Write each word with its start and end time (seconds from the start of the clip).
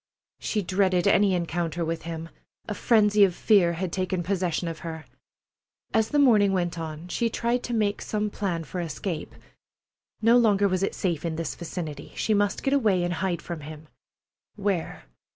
She 0.39 0.63
dreaded 0.63 1.05
any 1.05 1.35
encounter 1.35 1.85
with 1.85 2.01
him. 2.01 2.29
A 2.67 2.73
frenzy 2.73 3.23
of 3.23 3.35
fear 3.35 3.73
had 3.73 3.91
taken 3.93 4.23
possession 4.23 4.67
of 4.67 4.79
her. 4.79 5.05
As 5.93 6.09
the 6.09 6.17
morning 6.17 6.53
went 6.53 6.79
on, 6.79 7.07
she 7.07 7.29
tried 7.29 7.61
to 7.65 7.73
make 7.75 8.01
some 8.01 8.31
plan 8.31 8.63
for 8.63 8.81
escape. 8.81 9.35
No 10.19 10.39
longer 10.39 10.67
was 10.67 10.81
it 10.81 10.95
safe 10.95 11.23
in 11.23 11.35
this 11.35 11.53
vicinity. 11.53 12.13
She 12.15 12.33
must 12.33 12.63
get 12.63 12.73
away 12.73 13.03
and 13.03 13.13
hide 13.13 13.43
from 13.43 13.59
him. 13.59 13.87
Where? 14.55 15.03